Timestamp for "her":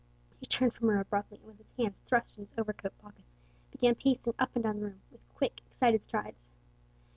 0.87-0.99